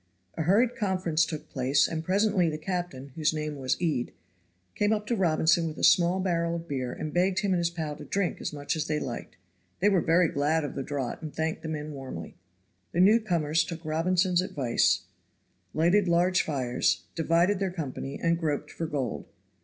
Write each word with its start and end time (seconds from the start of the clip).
A 0.33 0.41
hurried 0.41 0.75
conference 0.75 1.27
took 1.27 1.47
place, 1.51 1.87
and 1.87 2.03
presently 2.03 2.49
the 2.49 2.57
captain, 2.57 3.09
whose 3.13 3.35
name 3.35 3.55
was 3.57 3.79
Ede, 3.79 4.13
came 4.73 4.91
up 4.93 5.05
to 5.05 5.15
Robinson 5.15 5.67
with 5.67 5.77
a 5.77 5.83
small 5.83 6.19
barrel 6.19 6.55
of 6.55 6.67
beer 6.67 6.91
and 6.91 7.13
begged 7.13 7.41
him 7.41 7.53
and 7.53 7.59
his 7.59 7.69
pal 7.69 7.95
to 7.97 8.03
drink 8.05 8.41
as 8.41 8.51
much 8.51 8.75
as 8.75 8.87
they 8.87 8.99
liked. 8.99 9.37
They 9.79 9.89
were 9.89 10.01
very 10.01 10.27
glad 10.27 10.63
of 10.63 10.73
the 10.73 10.81
draught 10.81 11.21
and 11.21 11.31
thanked 11.31 11.61
the 11.61 11.69
men 11.69 11.91
warmly. 11.91 12.35
The 12.93 12.99
newcomers 12.99 13.63
took 13.63 13.85
Robinson's 13.85 14.41
advice, 14.41 15.03
lighted 15.71 16.07
large 16.07 16.41
fires, 16.41 17.03
divided 17.13 17.59
their 17.59 17.69
company, 17.69 18.19
and 18.19 18.39
groped 18.39 18.71
for 18.71 18.87
gold. 18.87 19.27